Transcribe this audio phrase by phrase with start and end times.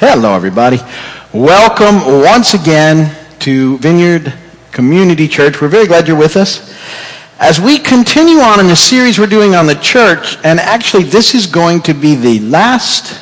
[0.00, 0.78] Hello, everybody.
[1.34, 4.32] Welcome once again to Vineyard
[4.72, 5.60] Community Church.
[5.60, 6.74] We're very glad you're with us.
[7.38, 11.34] As we continue on in the series we're doing on the church, and actually this
[11.34, 13.20] is going to be the last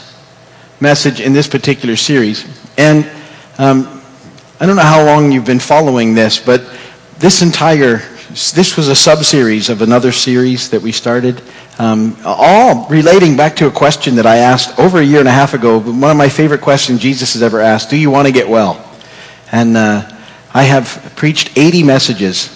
[0.80, 2.46] message in this particular series.
[2.78, 3.04] And
[3.58, 4.00] um,
[4.60, 6.62] I don't know how long you've been following this, but
[7.18, 11.42] this entire this was a sub-series of another series that we started
[11.78, 15.32] um, all relating back to a question that I asked over a year and a
[15.32, 15.78] half ago.
[15.78, 18.84] One of my favorite questions Jesus has ever asked: Do you want to get well?
[19.50, 20.10] And uh,
[20.52, 22.50] I have preached 80 messages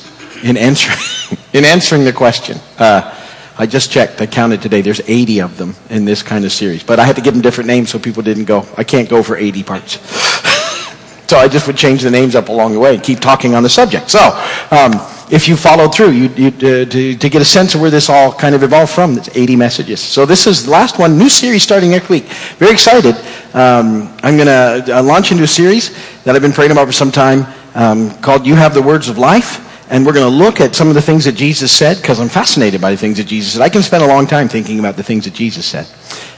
[0.45, 0.99] in answering
[1.55, 2.59] in answering the question.
[2.79, 3.19] Uh,
[3.57, 4.21] I just checked.
[4.21, 4.83] I counted today.
[4.83, 7.43] There's 80 of them in this kind of series, but I had to give them
[7.43, 8.67] different names so people didn't go.
[8.77, 9.93] I can't go for 80 parts.
[11.29, 13.63] so I just would change the names up along the way and keep talking on
[13.63, 14.11] the subject.
[14.11, 14.21] So.
[14.71, 14.93] Um,
[15.33, 18.11] if you followed through, you, you, uh, to, to get a sense of where this
[18.11, 19.17] all kind of evolved from.
[19.17, 19.99] It's 80 messages.
[19.99, 22.25] So this is the last one, new series starting next week.
[22.59, 23.17] Very excited.
[23.55, 25.89] Um, I'm going to uh, launch into a series
[26.25, 29.17] that I've been praying about for some time um, called You Have the Words of
[29.17, 29.91] Life.
[29.91, 32.29] And we're going to look at some of the things that Jesus said because I'm
[32.29, 33.63] fascinated by the things that Jesus said.
[33.63, 35.89] I can spend a long time thinking about the things that Jesus said.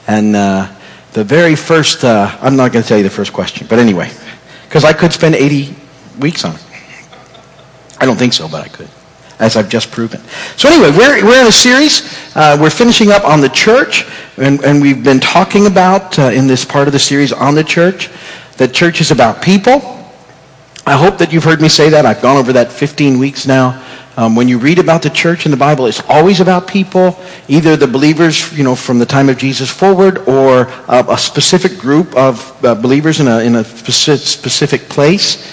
[0.07, 0.73] And uh,
[1.15, 4.13] the very first, uh, I'm not going to tell you the first question, but anyway,
[4.69, 5.75] because I could spend 80
[6.21, 6.65] weeks on it.
[8.05, 8.91] I don't think so, but I could,
[9.39, 10.21] as I've just proven.
[10.57, 12.17] So anyway, we're, we're in a series.
[12.37, 16.47] Uh, we're finishing up on the church, and, and we've been talking about uh, in
[16.47, 18.11] this part of the series on the church
[18.57, 19.81] that church is about people.
[20.87, 22.07] I hope that you've heard me say that.
[22.07, 23.83] I've gone over that 15 weeks now.
[24.17, 27.19] Um, when you read about the church in the Bible, it's always about people,
[27.49, 31.79] either the believers, you know, from the time of Jesus forward, or uh, a specific
[31.79, 35.53] group of uh, believers in a, in a specific place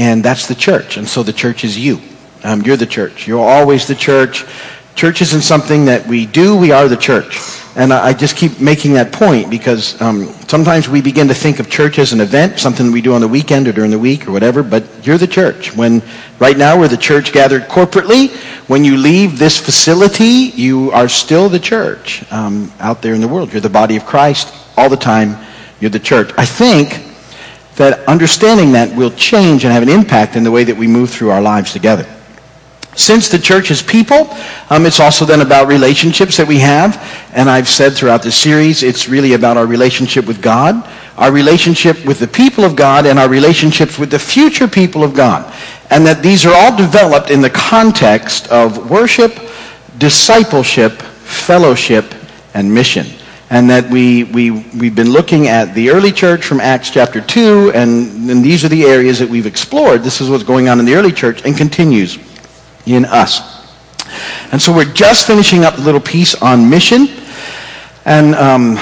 [0.00, 0.96] and that's the church.
[0.96, 2.00] And so the church is you.
[2.42, 3.26] Um, you're the church.
[3.26, 4.46] You're always the church.
[4.94, 7.40] Church isn't something that we do, we are the church.
[7.76, 11.60] And I, I just keep making that point because um, sometimes we begin to think
[11.60, 14.26] of church as an event, something we do on the weekend or during the week
[14.26, 15.74] or whatever, but you're the church.
[15.74, 16.02] When
[16.38, 18.36] right now we're the church gathered corporately,
[18.68, 23.28] when you leave this facility, you are still the church um, out there in the
[23.28, 23.52] world.
[23.52, 25.36] You're the body of Christ all the time.
[25.80, 26.32] You're the church.
[26.36, 27.06] I think
[27.76, 31.08] that understanding that will change and have an impact in the way that we move
[31.08, 32.06] through our lives together.
[32.96, 34.28] Since the church is people,
[34.68, 36.96] um, it's also then about relationships that we have.
[37.32, 42.04] And I've said throughout this series, it's really about our relationship with God, our relationship
[42.04, 45.54] with the people of God, and our relationships with the future people of God.
[45.90, 49.38] And that these are all developed in the context of worship,
[49.98, 52.14] discipleship, fellowship,
[52.54, 53.06] and mission
[53.52, 57.72] and that we, we, we've been looking at the early church from Acts chapter 2,
[57.74, 60.04] and, and these are the areas that we've explored.
[60.04, 62.16] This is what's going on in the early church and continues
[62.86, 63.60] in us.
[64.52, 67.08] And so we're just finishing up the little piece on mission.
[68.04, 68.76] And um,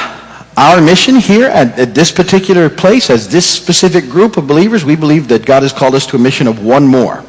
[0.57, 4.97] our mission here at, at, this particular place, as this specific group of believers, we
[4.97, 7.23] believe that God has called us to a mission of one more.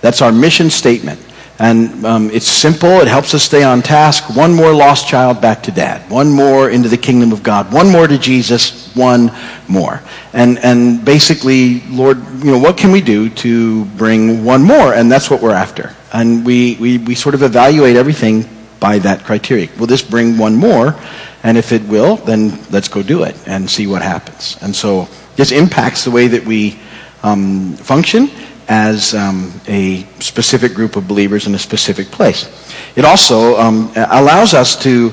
[0.00, 1.20] That's our mission statement.
[1.58, 3.00] And um, it's simple.
[3.00, 4.36] It helps us stay on task.
[4.36, 6.10] One more lost child back to dad.
[6.10, 7.72] One more into the kingdom of God.
[7.72, 8.92] One more to Jesus.
[8.96, 9.30] One
[9.68, 10.02] more.
[10.32, 14.94] And, and basically, Lord, you know, what can we do to bring one more?
[14.94, 15.94] And that's what we're after.
[16.12, 18.48] And we, we, we sort of evaluate everything
[18.80, 19.68] by that criteria.
[19.78, 20.96] Will this bring one more?
[21.44, 24.58] And if it will, then let's go do it and see what happens.
[24.60, 26.78] And so this impacts the way that we
[27.22, 28.28] um, function
[28.68, 32.48] as um, a specific group of believers in a specific place.
[32.96, 35.12] It also um, allows us to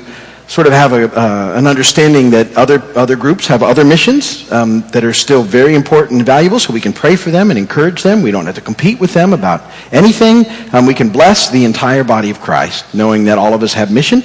[0.52, 4.82] sort of have a, uh, an understanding that other, other groups have other missions um,
[4.90, 8.04] that are still very important and valuable, so we can pray for them and encourage
[8.04, 8.22] them.
[8.22, 9.62] We don't have to compete with them about
[9.94, 10.46] anything.
[10.74, 13.94] Um, we can bless the entire body of Christ, knowing that all of us have
[13.94, 14.24] mission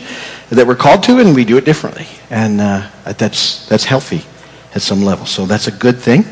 [0.50, 2.06] that we're called to, and we do it differently.
[2.30, 4.24] And uh, that's, that's healthy
[4.74, 5.26] at some level.
[5.26, 6.24] So that's a good thing.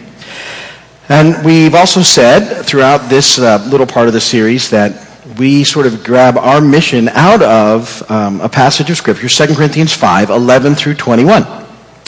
[1.09, 5.07] And we've also said throughout this uh, little part of the series that
[5.39, 9.93] we sort of grab our mission out of um, a passage of Scripture, 2 Corinthians
[9.93, 11.43] 5, 11 through 21.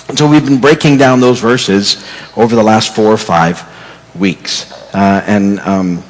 [0.08, 3.62] And so we've been breaking down those verses over the last four or five
[4.14, 4.72] weeks.
[4.94, 6.02] Uh, and um,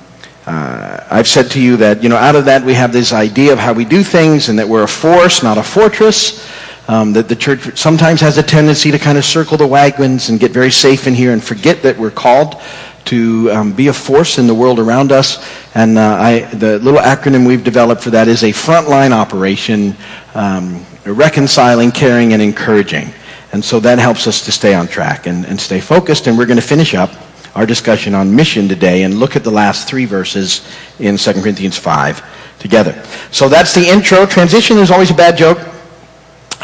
[0.46, 3.52] uh, I've said to you that, you know, out of that we have this idea
[3.52, 6.48] of how we do things and that we're a force, not a fortress.
[6.88, 10.38] Um, that the church sometimes has a tendency to kind of circle the wagons and
[10.38, 12.62] get very safe in here and forget that we're called
[13.06, 15.44] to um, be a force in the world around us.
[15.74, 19.96] And uh, I, the little acronym we've developed for that is a frontline operation,
[20.34, 23.08] um, reconciling, caring, and encouraging.
[23.52, 26.26] And so that helps us to stay on track and, and stay focused.
[26.26, 27.10] And we're going to finish up
[27.54, 30.68] our discussion on mission today and look at the last three verses
[30.98, 33.02] in 2 Corinthians 5 together.
[33.30, 34.26] So that's the intro.
[34.26, 35.58] Transition is always a bad joke.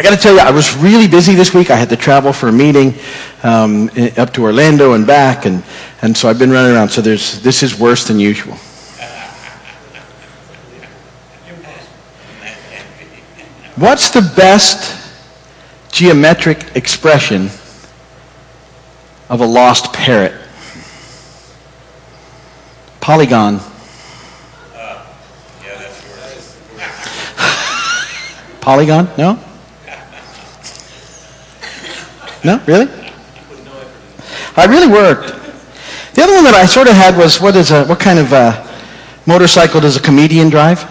[0.03, 1.71] I got to tell you, I was really busy this week.
[1.71, 2.93] I had to travel for a meeting
[3.45, 5.63] um, up to Orlando and back, and,
[6.03, 6.89] and so I've been running around.
[6.89, 8.57] So there's, this is worse than usual.
[13.77, 15.23] What's the best
[15.93, 17.49] geometric expression
[19.29, 20.35] of a lost parrot?
[23.01, 23.61] Polygon.
[28.61, 29.09] Polygon?
[29.17, 29.52] No?
[32.45, 32.61] No?
[32.67, 32.89] Really?
[34.57, 35.29] I really worked.
[36.15, 38.33] The other one that I sort of had was what is a what kind of
[38.33, 38.69] a
[39.27, 40.83] motorcycle does a comedian drive?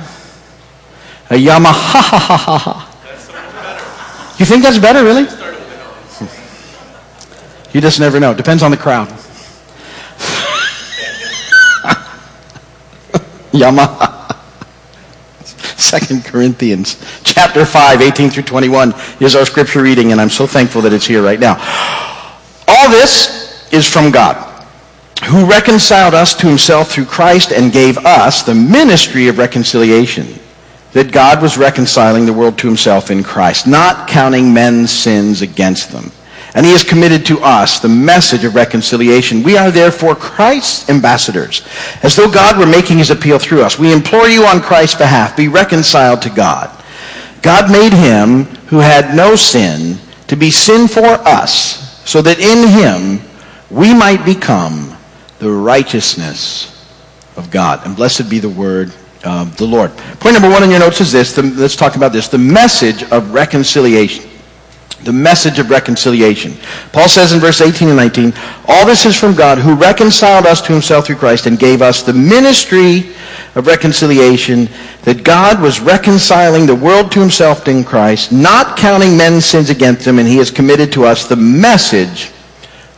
[1.30, 1.72] A Yamaha.
[1.72, 2.88] Ha, ha, ha, ha.
[4.40, 5.28] You think that's better, really?
[7.74, 8.34] You just never know.
[8.34, 9.08] Depends on the crowd.
[13.54, 14.21] Yamaha.
[15.82, 20.82] Second Corinthians chapter 5, 18 through 21 is our scripture reading, and I'm so thankful
[20.82, 21.56] that it's here right now.
[22.68, 24.36] All this is from God,
[25.26, 30.28] who reconciled us to himself through Christ and gave us the ministry of reconciliation
[30.94, 35.92] that God was reconciling the world to himself in Christ, not counting men's sins against
[35.92, 36.12] them.
[36.54, 39.42] And he has committed to us the message of reconciliation.
[39.42, 41.66] We are therefore Christ's ambassadors,
[42.04, 43.80] as though God were making his appeal through us.
[43.80, 46.70] We implore you on Christ's behalf, be reconciled to God.
[47.42, 52.68] God made him who had no sin to be sin for us, so that in
[52.68, 53.26] him
[53.70, 54.96] we might become
[55.40, 56.68] the righteousness
[57.38, 57.86] of God.
[57.86, 58.94] And blessed be the word
[59.24, 59.96] of the Lord.
[60.20, 61.34] Point number one in your notes is this.
[61.34, 62.28] The, let's talk about this.
[62.28, 64.31] The message of reconciliation.
[65.04, 66.54] The message of reconciliation.
[66.92, 68.34] Paul says in verse 18 and 19,
[68.68, 72.04] All this is from God who reconciled us to himself through Christ and gave us
[72.04, 73.14] the ministry
[73.56, 74.70] of reconciliation,
[75.04, 80.06] that God was reconciling the world to himself in Christ, not counting men's sins against
[80.06, 82.32] them, and he has committed to us the message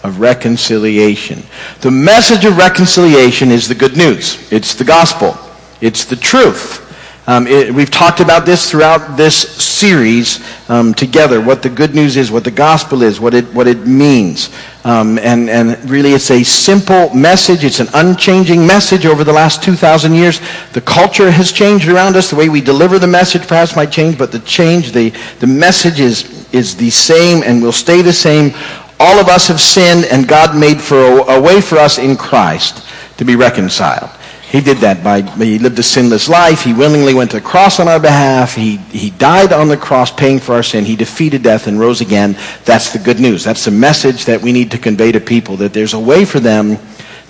[0.03, 1.41] of reconciliation.
[1.79, 4.51] The message of reconciliation is the good news.
[4.51, 5.37] It's the gospel.
[5.81, 6.82] It's the truth.
[7.25, 12.17] Um, it, we've talked about this throughout this series um, together, what the good news
[12.17, 14.53] is, what the gospel is, what it, what it means.
[14.83, 17.63] Um, and, and really, it's a simple message.
[17.63, 20.41] It's an unchanging message over the last 2,000 years.
[20.73, 22.29] The culture has changed around us.
[22.29, 26.01] The way we deliver the message perhaps might change, but the change, the, the message
[26.01, 28.53] is, is the same and will stay the same.
[28.99, 32.17] All of us have sinned, and God made for a, a way for us in
[32.17, 32.85] Christ
[33.17, 34.09] to be reconciled.
[34.53, 36.61] He did that by, he lived a sinless life.
[36.61, 38.53] He willingly went to the cross on our behalf.
[38.53, 40.85] He, he died on the cross paying for our sin.
[40.85, 42.37] He defeated death and rose again.
[42.63, 43.43] That's the good news.
[43.43, 46.39] That's the message that we need to convey to people, that there's a way for
[46.39, 46.77] them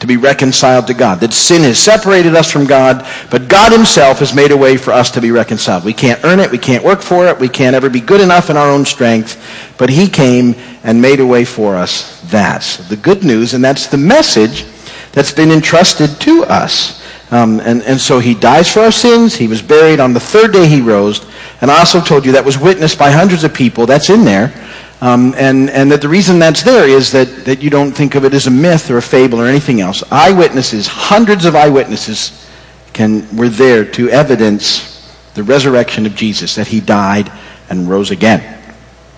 [0.02, 1.22] to be reconciled to God.
[1.22, 4.92] That sin has separated us from God, but God himself has made a way for
[4.92, 5.86] us to be reconciled.
[5.86, 6.52] We can't earn it.
[6.52, 7.40] We can't work for it.
[7.40, 9.42] We can't ever be good enough in our own strength.
[9.78, 12.20] But he came and made a way for us.
[12.30, 14.66] That's the good news, and that's the message
[15.14, 17.02] that's been entrusted to us.
[17.34, 19.34] Um, and, and so he dies for our sins.
[19.34, 20.00] He was buried.
[20.00, 21.26] On the third day he rose.
[21.62, 23.88] And I also told you that was witnessed by hundreds of people.
[23.88, 24.54] That's in there.
[25.02, 28.24] Um, and, and that the reason that's there is that, that you don't think of
[28.24, 30.04] it as a myth or a fable or anything else.
[30.12, 32.48] Eyewitnesses, hundreds of eyewitnesses
[32.94, 34.94] can, were there to evidence
[35.34, 37.32] the resurrection of Jesus, that he died
[37.68, 38.62] and rose again.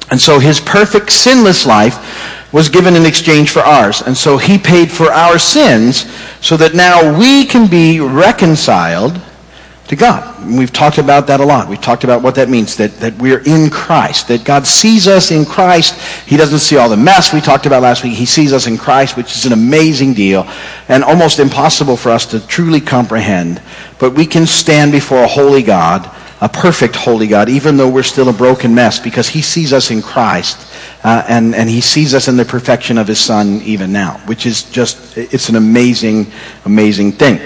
[0.09, 4.01] And so his perfect sinless life was given in exchange for ours.
[4.01, 9.19] And so he paid for our sins so that now we can be reconciled
[9.89, 10.41] to God.
[10.41, 11.67] And we've talked about that a lot.
[11.67, 15.31] We've talked about what that means, that, that we're in Christ, that God sees us
[15.31, 15.99] in Christ.
[16.25, 18.13] He doesn't see all the mess we talked about last week.
[18.13, 20.47] He sees us in Christ, which is an amazing deal
[20.87, 23.61] and almost impossible for us to truly comprehend.
[23.99, 26.09] But we can stand before a holy God
[26.45, 29.89] a perfect holy God, even though we're still a broken mess, because he sees us
[29.89, 30.71] in Christ,
[31.03, 34.45] uh, and, and he sees us in the perfection of his Son even now, which
[34.45, 36.27] is just, it's an amazing,
[36.65, 37.39] amazing thing.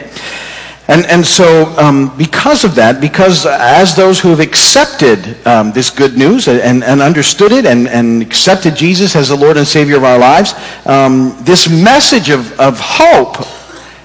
[0.90, 5.90] And, and so, um, because of that, because as those who have accepted um, this
[5.90, 9.96] good news and, and understood it and, and accepted Jesus as the Lord and Savior
[9.96, 13.38] of our lives, um, this message of, of hope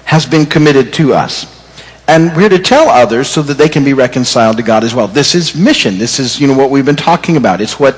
[0.05, 1.54] has been committed to us.
[2.07, 5.07] And we're to tell others so that they can be reconciled to God as well.
[5.07, 5.97] This is mission.
[5.97, 7.61] This is, you know, what we've been talking about.
[7.61, 7.97] It's what,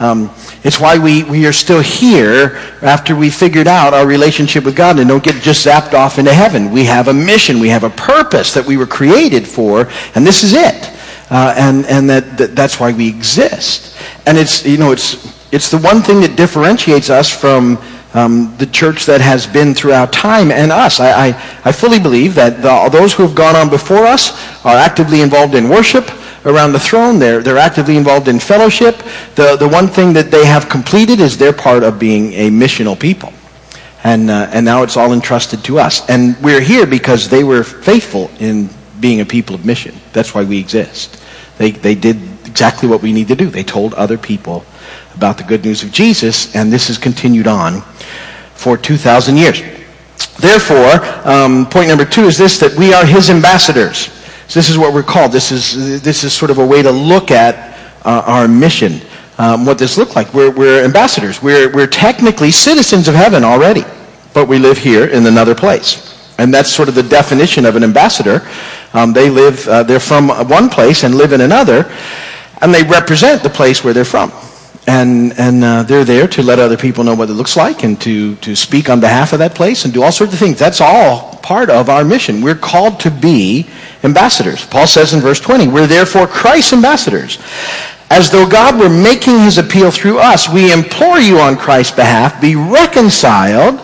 [0.00, 0.30] um,
[0.64, 4.98] it's why we, we are still here after we figured out our relationship with God
[4.98, 6.70] and don't get just zapped off into heaven.
[6.70, 7.58] We have a mission.
[7.58, 10.92] We have a purpose that we were created for, and this is it.
[11.30, 13.96] Uh, and and that, that that's why we exist.
[14.26, 17.76] And it's, you know, it's, it's the one thing that differentiates us from
[18.14, 21.00] um, the church that has been throughout time and us.
[21.00, 24.32] I, I, I fully believe that the, those who have gone on before us
[24.64, 26.10] are actively involved in worship,
[26.44, 27.18] around the throne.
[27.18, 28.98] They're, they're actively involved in fellowship.
[29.34, 32.98] The, the one thing that they have completed is their part of being a missional
[32.98, 33.32] people.
[34.04, 36.08] And, uh, and now it's all entrusted to us.
[36.08, 39.94] And we're here because they were faithful in being a people of mission.
[40.12, 41.22] That's why we exist.
[41.58, 43.46] They, they did exactly what we need to do.
[43.50, 44.64] They told other people
[45.18, 47.80] about the good news of Jesus, and this has continued on
[48.54, 49.60] for 2,000 years.
[50.38, 54.12] Therefore, um, point number two is this, that we are his ambassadors.
[54.46, 55.32] So this is what we're called.
[55.32, 59.00] This is, this is sort of a way to look at uh, our mission,
[59.38, 60.32] um, what this looks like.
[60.32, 61.42] We're, we're ambassadors.
[61.42, 63.82] We're, we're technically citizens of heaven already,
[64.34, 66.32] but we live here in another place.
[66.38, 68.48] And that's sort of the definition of an ambassador.
[68.92, 71.92] Um, they live, uh, they're from one place and live in another,
[72.62, 74.30] and they represent the place where they're from
[74.88, 78.00] and, and uh, they're there to let other people know what it looks like and
[78.00, 80.58] to, to speak on behalf of that place and do all sorts of things.
[80.58, 82.40] That's all part of our mission.
[82.40, 83.68] We're called to be
[84.02, 84.64] ambassadors.
[84.64, 87.38] Paul says in verse 20, we're therefore Christ's ambassadors.
[88.08, 92.40] As though God were making his appeal through us, we implore you on Christ's behalf,
[92.40, 93.82] be reconciled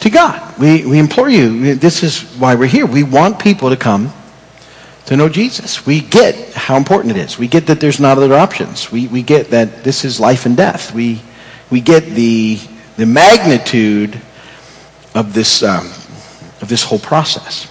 [0.00, 0.58] to God.
[0.58, 1.74] We, we implore you.
[1.74, 2.86] This is why we're here.
[2.86, 4.10] We want people to come
[5.06, 5.86] to know Jesus.
[5.86, 7.38] We get how important it is.
[7.38, 8.92] We get that there's not other options.
[8.92, 10.94] We, we get that this is life and death.
[10.94, 11.20] We,
[11.70, 12.60] we get the,
[12.96, 14.20] the magnitude
[15.14, 15.86] of this, um,
[16.60, 17.66] of this whole process.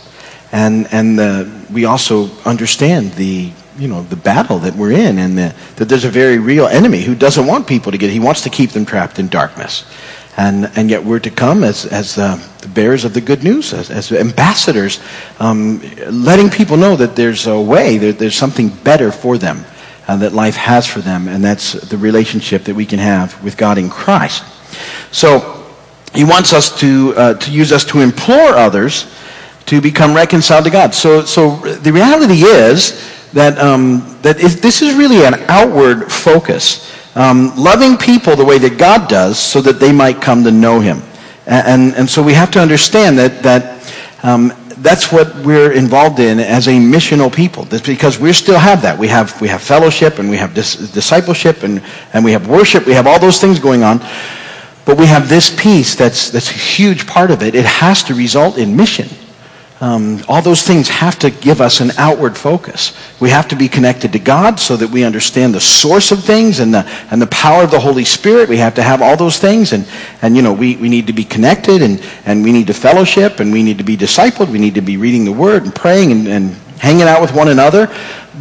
[0.52, 5.38] And, and the, we also understand the, you know, the battle that we're in and
[5.38, 8.42] the, that there's a very real enemy who doesn't want people to get, he wants
[8.42, 9.86] to keep them trapped in darkness.
[10.38, 13.74] And, and yet we're to come as, as uh, the bearers of the good news,
[13.74, 15.02] as, as ambassadors,
[15.40, 19.66] um, letting people know that there's a way, that there's something better for them,
[20.08, 23.58] uh, that life has for them, and that's the relationship that we can have with
[23.58, 24.44] God in Christ.
[25.12, 25.66] So
[26.14, 29.14] he wants us to, uh, to use us to implore others
[29.66, 30.96] to become reconciled to God.
[30.96, 37.54] So, so the reality is that, um, that this is really an outward focus um,
[37.58, 41.02] loving people the way that God does so that they might come to know him.
[41.46, 46.20] And, and, and so we have to understand that, that um, that's what we're involved
[46.20, 47.66] in as a missional people.
[47.66, 48.98] That's because we still have that.
[48.98, 51.84] We have, we have fellowship and we have dis- discipleship and,
[52.14, 52.86] and we have worship.
[52.86, 54.00] We have all those things going on.
[54.86, 57.54] But we have this piece that's, that's a huge part of it.
[57.54, 59.10] It has to result in mission.
[59.82, 62.92] Um, all those things have to give us an outward focus.
[63.22, 66.60] We have to be connected to God so that we understand the source of things
[66.60, 68.50] and the, and the power of the Holy Spirit.
[68.50, 69.72] We have to have all those things.
[69.72, 69.88] And,
[70.22, 73.40] and you know, we, we need to be connected and, and we need to fellowship
[73.40, 74.50] and we need to be discipled.
[74.50, 77.48] We need to be reading the Word and praying and, and hanging out with one
[77.48, 77.88] another.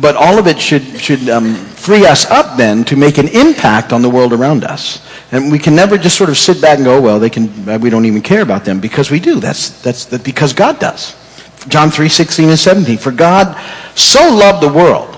[0.00, 3.92] But all of it should, should um, free us up then to make an impact
[3.92, 5.06] on the world around us.
[5.30, 7.90] And we can never just sort of sit back and go, well, they can, we
[7.90, 9.38] don't even care about them because we do.
[9.38, 11.14] That's, that's, that's because God does.
[11.68, 12.98] John 3, 16 and 17.
[12.98, 13.56] For God
[13.96, 15.16] so loved the world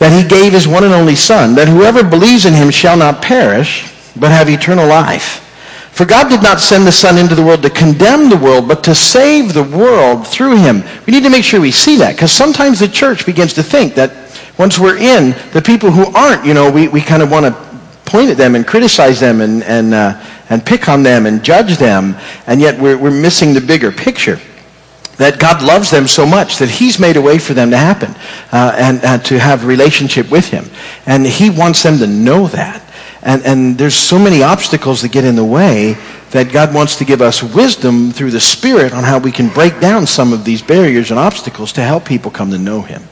[0.00, 3.20] that he gave his one and only Son, that whoever believes in him shall not
[3.20, 5.46] perish, but have eternal life.
[5.92, 8.82] For God did not send the Son into the world to condemn the world, but
[8.84, 10.82] to save the world through him.
[11.06, 13.94] We need to make sure we see that, because sometimes the church begins to think
[13.96, 14.10] that
[14.58, 17.52] once we're in, the people who aren't, you know, we, we kind of want to
[18.06, 20.18] point at them and criticize them and, and, uh,
[20.48, 24.40] and pick on them and judge them, and yet we're, we're missing the bigger picture
[25.20, 28.14] that God loves them so much that he's made a way for them to happen
[28.52, 30.64] uh, and uh, to have relationship with him.
[31.04, 32.82] And he wants them to know that.
[33.20, 35.98] And, and there's so many obstacles that get in the way
[36.30, 39.78] that God wants to give us wisdom through the Spirit on how we can break
[39.78, 43.02] down some of these barriers and obstacles to help people come to know him.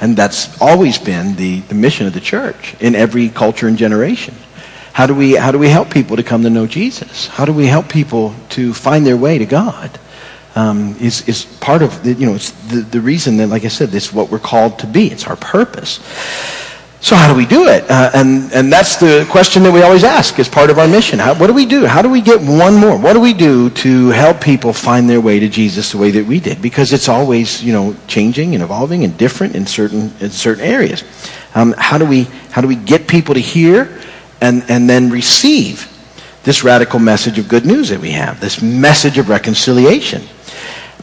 [0.00, 4.34] And that's always been the, the mission of the church in every culture and generation.
[4.94, 7.26] How do, we, how do we help people to come to know Jesus?
[7.26, 9.98] How do we help people to find their way to God?
[10.54, 13.68] Um, is, is part of, the, you know, it's the, the reason that, like I
[13.68, 15.08] said, this is what we're called to be.
[15.08, 16.00] It's our purpose.
[17.00, 17.88] So how do we do it?
[17.88, 21.20] Uh, and, and that's the question that we always ask as part of our mission.
[21.20, 21.86] How, what do we do?
[21.86, 22.98] How do we get one more?
[22.98, 26.26] What do we do to help people find their way to Jesus the way that
[26.26, 26.60] we did?
[26.60, 31.04] Because it's always, you know, changing and evolving and different in certain, in certain areas.
[31.54, 33.96] Um, how, do we, how do we get people to hear
[34.40, 35.94] and, and then receive
[36.42, 40.22] this radical message of good news that we have, this message of reconciliation?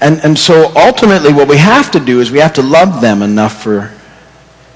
[0.02, 3.22] And, and so ultimately what we have to do is we have to love them
[3.22, 3.94] enough for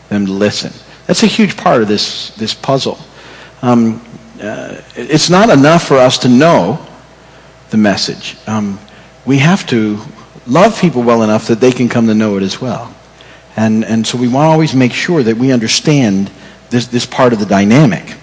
[0.08, 0.72] them to listen.
[1.08, 2.98] That's a huge part of this, this puzzle.
[3.62, 4.06] Um,
[4.42, 6.86] uh, it's not enough for us to know
[7.70, 8.38] the message.
[8.48, 8.80] Um,
[9.26, 10.00] we have to
[10.48, 12.94] love people well enough that they can come to know it as well.
[13.58, 16.32] And, and so we want to always make sure that we understand
[16.70, 18.16] this, this part of the dynamic.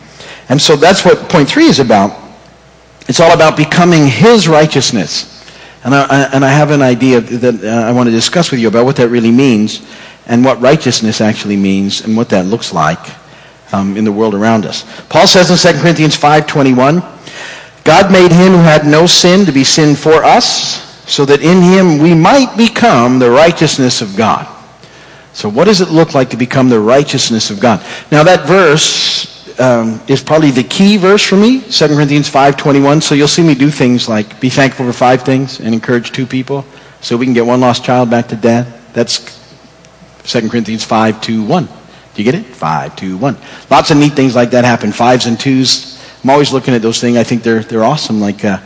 [0.48, 2.18] And so that's what point three is about.
[3.08, 5.35] It's all about becoming his righteousness.
[5.86, 8.68] And I, and I have an idea that uh, I want to discuss with you
[8.68, 9.80] about what that really means.
[10.26, 12.98] and what righteousness actually means and what that looks like
[13.72, 14.84] um, in the world around us.
[15.08, 19.62] Paul says in 2 Corinthians 5.21, God made him who had no sin to be
[19.62, 24.52] sin for us, so that in him we might become the righteousness of God.
[25.32, 27.80] So what does it look like to become the righteousness of God?
[28.10, 33.02] Now that verse um, is probably the key verse for me, 2 Corinthians 5.21.
[33.02, 36.26] So you'll see me do things like be thankful for five things and encourage two
[36.26, 36.64] people
[37.00, 38.66] so we can get one lost child back to dad.
[38.92, 39.18] That's
[40.24, 41.66] 2 Corinthians 5, 2, 1.
[41.66, 42.46] Do you get it?
[42.46, 43.36] 5, 2, 1.
[43.70, 44.92] Lots of neat things like that happen.
[44.92, 46.02] Fives and twos.
[46.24, 47.16] I'm always looking at those things.
[47.16, 48.58] I think they're, they're awesome, like uh,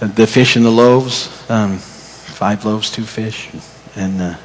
[0.00, 1.28] the fish and the loaves.
[1.50, 3.50] Um, five loaves, two fish.
[3.96, 4.36] And uh,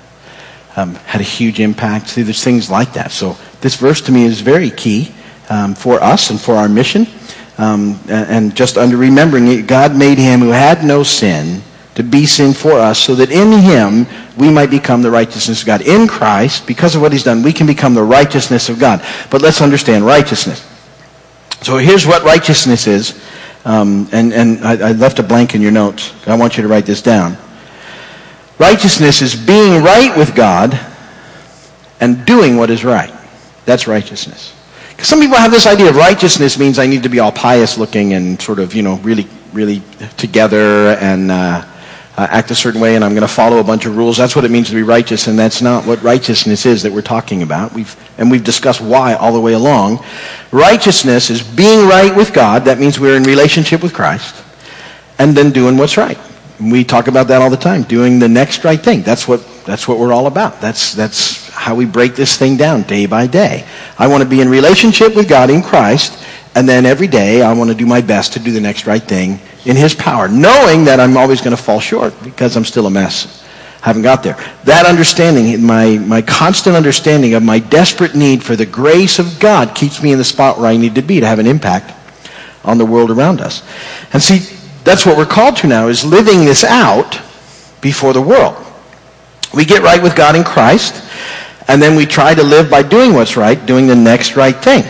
[0.75, 2.09] um, had a huge impact.
[2.09, 3.11] See, there's things like that.
[3.11, 5.13] So this verse to me is very key
[5.51, 7.05] um, for us and for our mission.
[7.57, 11.61] Um, and just under remembering it, God made him who had no sin
[11.95, 15.67] to be sin for us so that in him we might become the righteousness of
[15.67, 15.81] God.
[15.81, 19.05] In Christ, because of what he's done, we can become the righteousness of God.
[19.29, 20.65] But let's understand righteousness.
[21.61, 23.21] So here's what righteousness is.
[23.65, 26.13] Um, and and I, I left a blank in your notes.
[26.25, 27.37] I want you to write this down.
[28.57, 30.79] Righteousness is being right with God
[31.99, 33.13] and doing what is right.
[33.65, 34.55] That's righteousness.
[35.03, 38.13] Some people have this idea of righteousness means I need to be all pious looking
[38.13, 39.81] and sort of, you know, really, really
[40.15, 41.65] together and uh,
[42.17, 44.17] uh, act a certain way and I'm going to follow a bunch of rules.
[44.17, 47.01] That's what it means to be righteous, and that's not what righteousness is that we're
[47.01, 47.73] talking about.
[47.73, 50.05] We've, and we've discussed why all the way along.
[50.51, 52.65] Righteousness is being right with God.
[52.65, 54.43] That means we're in relationship with Christ.
[55.17, 56.17] And then doing what's right.
[56.59, 59.01] We talk about that all the time, doing the next right thing.
[59.01, 60.61] That's what, that's what we're all about.
[60.61, 63.67] That's, that's how we break this thing down day by day.
[63.99, 66.23] I want to be in relationship with God in Christ,
[66.55, 69.03] and then every day I want to do my best to do the next right
[69.03, 72.87] thing in his power, knowing that I'm always going to fall short because I'm still
[72.87, 73.45] a mess.
[73.83, 74.35] I haven't got there.
[74.65, 79.75] That understanding, my, my constant understanding of my desperate need for the grace of God
[79.75, 81.93] keeps me in the spot where I need to be to have an impact
[82.63, 83.63] on the world around us.
[84.13, 84.39] And see,
[84.83, 87.19] that's what we're called to now, is living this out
[87.81, 88.55] before the world.
[89.53, 91.03] We get right with God in Christ,
[91.71, 94.83] and then we try to live by doing what's right, doing the next right thing.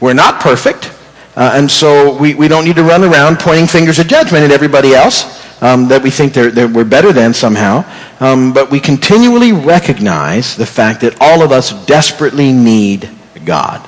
[0.00, 0.92] We're not perfect.
[1.34, 4.52] Uh, and so we, we don't need to run around pointing fingers of judgment at
[4.52, 7.84] everybody else um, that we think they're, they're, we're better than somehow.
[8.20, 13.10] Um, but we continually recognize the fact that all of us desperately need
[13.44, 13.84] God.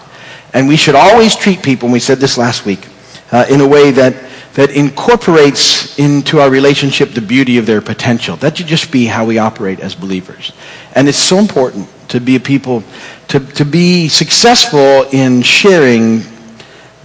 [0.52, 2.84] And we should always treat people, and we said this last week,
[3.30, 8.34] uh, in a way that, that incorporates into our relationship the beauty of their potential.
[8.38, 10.50] That should just be how we operate as believers.
[10.96, 12.84] And it's so important to be a people,
[13.28, 16.22] to, to be successful in sharing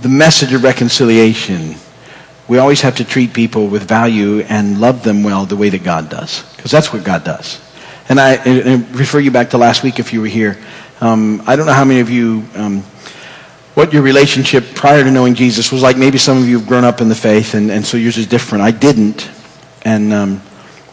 [0.01, 1.75] the message of reconciliation,
[2.47, 5.83] we always have to treat people with value and love them well the way that
[5.83, 6.43] God does.
[6.55, 7.61] Because that's what God does.
[8.09, 8.35] And I,
[8.91, 10.57] refer you back to last week if you were here.
[11.01, 12.81] Um, I don't know how many of you, um,
[13.73, 15.97] what your relationship prior to knowing Jesus was like.
[15.97, 18.27] Maybe some of you have grown up in the faith, and, and so yours is
[18.27, 18.63] different.
[18.63, 19.29] I didn't.
[19.83, 20.37] And um,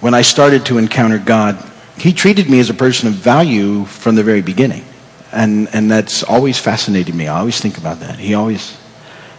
[0.00, 1.71] when I started to encounter God,
[2.02, 4.84] He treated me as a person of value from the very beginning.
[5.30, 7.28] And, and that's always fascinated me.
[7.28, 8.18] I always think about that.
[8.18, 8.76] He always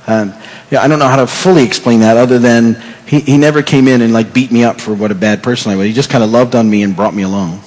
[0.06, 0.34] um,
[0.70, 3.88] yeah, I don't know how to fully explain that other than he, he never came
[3.88, 5.88] in and like beat me up for what a bad person I was.
[5.88, 7.62] He just kind of loved on me and brought me along.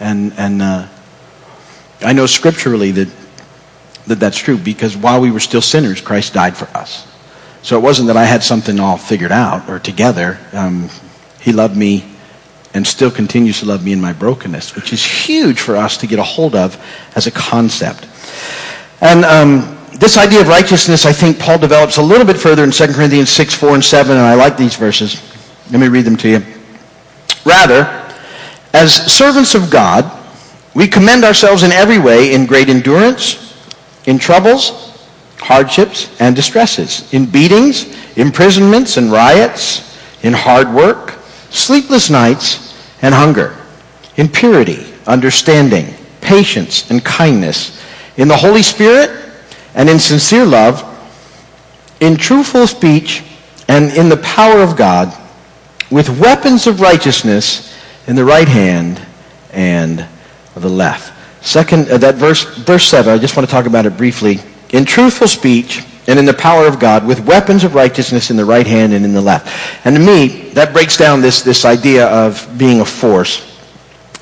[0.00, 0.88] And, and uh,
[2.00, 3.08] I know scripturally that,
[4.06, 7.06] that that's true because while we were still sinners, Christ died for us.
[7.62, 10.38] So it wasn't that I had something all figured out or together.
[10.52, 10.88] Um,
[11.40, 12.04] he loved me
[12.74, 16.06] and still continues to love me in my brokenness, which is huge for us to
[16.06, 16.82] get a hold of
[17.16, 18.06] as a concept.
[19.00, 22.70] And um, this idea of righteousness, I think Paul develops a little bit further in
[22.70, 25.22] 2 Corinthians 6, 4, and 7, and I like these verses.
[25.70, 26.42] Let me read them to you.
[27.44, 27.84] Rather,
[28.72, 30.14] as servants of God,
[30.74, 33.56] we commend ourselves in every way in great endurance,
[34.06, 34.88] in troubles,
[35.38, 41.17] hardships, and distresses, in beatings, imprisonments, and riots, in hard work,
[41.50, 43.56] sleepless nights, and hunger,
[44.16, 47.82] in purity, understanding, patience, and kindness,
[48.16, 49.10] in the Holy Spirit,
[49.74, 50.84] and in sincere love,
[52.00, 53.22] in truthful speech,
[53.68, 55.16] and in the power of God,
[55.90, 57.74] with weapons of righteousness
[58.06, 59.00] in the right hand
[59.52, 60.06] and
[60.54, 61.14] the left.
[61.44, 64.40] Second, uh, that verse, verse 7, I just want to talk about it briefly.
[64.70, 68.44] In truthful speech and in the power of God, with weapons of righteousness in the
[68.44, 69.46] right hand and in the left.
[69.84, 73.44] And to me, that breaks down this, this idea of being a force.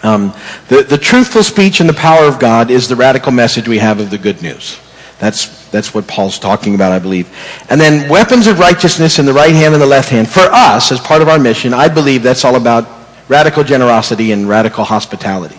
[0.02, 0.34] Um,
[0.68, 4.00] the, the truthful speech and the power of God is the radical message we have
[4.00, 4.78] of the good news.
[5.20, 7.34] That's, that's what Paul's talking about, I believe.
[7.70, 10.28] And then weapons of righteousness in the right hand and the left hand.
[10.28, 12.86] For us, as part of our mission, I believe that's all about
[13.28, 15.58] radical generosity and radical hospitality.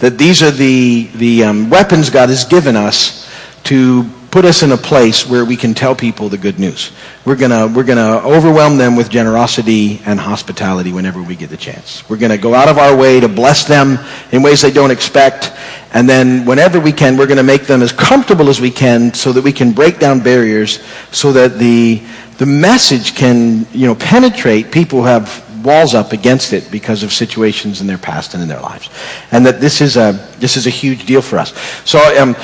[0.00, 3.30] that these are the, the um, weapons God has given us
[3.64, 6.92] to put us in a place where we can tell people the good news.
[7.24, 12.08] We're going we're gonna overwhelm them with generosity and hospitality whenever we get the chance.
[12.08, 13.98] We're going to go out of our way to bless them
[14.32, 15.52] in ways they don't expect.
[15.92, 19.14] And then whenever we can, we're going to make them as comfortable as we can
[19.14, 22.02] so that we can break down barriers so that the,
[22.38, 27.12] the message can you know, penetrate people who have walls up against it because of
[27.12, 28.90] situations in their past and in their lives.
[29.32, 31.52] And that this is a, this is a huge deal for us.
[31.84, 32.36] So um,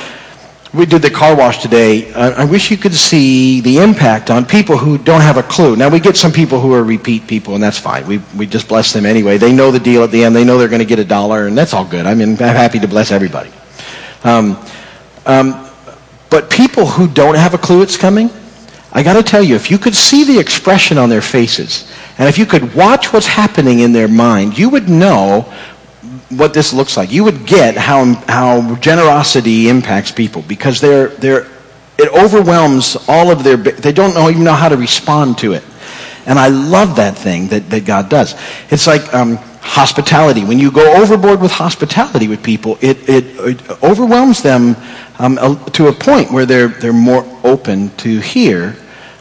[0.75, 2.13] we did the car wash today.
[2.13, 5.75] I, I wish you could see the impact on people who don't have a clue.
[5.75, 8.05] Now, we get some people who are repeat people, and that's fine.
[8.05, 9.37] We, we just bless them anyway.
[9.37, 10.35] They know the deal at the end.
[10.35, 12.05] They know they're going to get a dollar, and that's all good.
[12.05, 13.51] I mean, I'm happy to bless everybody.
[14.23, 14.57] Um,
[15.25, 15.69] um,
[16.29, 18.29] but people who don't have a clue it's coming,
[18.91, 22.27] I got to tell you, if you could see the expression on their faces, and
[22.27, 25.53] if you could watch what's happening in their mind, you would know
[26.29, 27.11] what this looks like.
[27.11, 31.47] You would get how, how generosity impacts people because they're, they're,
[31.97, 35.63] it overwhelms all of their, they don't know, even know how to respond to it.
[36.25, 38.35] And I love that thing that, that God does.
[38.71, 40.43] It's like um, hospitality.
[40.43, 44.75] When you go overboard with hospitality with people, it, it, it overwhelms them
[45.19, 45.37] um,
[45.73, 48.75] to a point where they're, they're more open to hear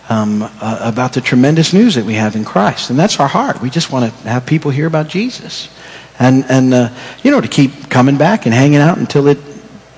[0.09, 2.91] um, uh, about the tremendous news that we have in Christ.
[2.91, 3.61] And that's our heart.
[3.61, 5.69] We just want to have people hear about Jesus.
[6.19, 6.91] And, and uh,
[7.23, 9.39] you know, to keep coming back and hanging out until it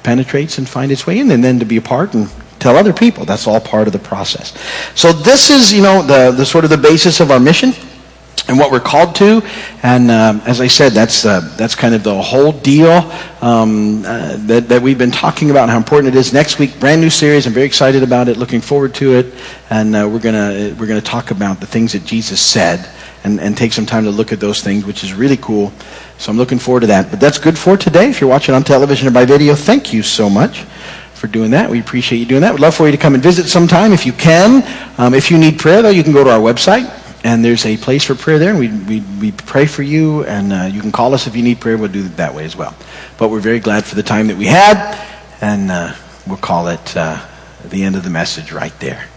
[0.02, 2.92] penetrates and find its way in, and then to be a part and tell other
[2.92, 3.24] people.
[3.24, 4.54] That's all part of the process.
[4.94, 7.72] So this is, you know, the, the sort of the basis of our mission
[8.48, 9.42] and what we're called to.
[9.82, 14.36] And um, as I said, that's, uh, that's kind of the whole deal um, uh,
[14.46, 16.32] that, that we've been talking about, how important it is.
[16.32, 17.46] Next week, brand new series.
[17.46, 19.34] I'm very excited about it, looking forward to it.
[19.70, 22.88] And uh, we're to we're gonna talk about the things that Jesus said
[23.26, 25.72] and, and take some time to look at those things, which is really cool.
[26.16, 27.10] So I'm looking forward to that.
[27.10, 28.08] But that's good for today.
[28.08, 30.60] If you're watching on television or by video, thank you so much
[31.14, 31.68] for doing that.
[31.68, 32.54] We appreciate you doing that.
[32.54, 34.62] We'd love for you to come and visit sometime if you can.
[34.96, 36.88] Um, if you need prayer, though, you can go to our website
[37.24, 40.52] and there's a place for prayer there, and we, we, we pray for you, and
[40.52, 41.76] uh, you can call us if you need prayer.
[41.76, 42.76] We'll do it that way as well.
[43.18, 44.96] But we're very glad for the time that we had,
[45.40, 45.94] and uh,
[46.28, 47.26] we'll call it uh,
[47.64, 49.08] the end of the message right there.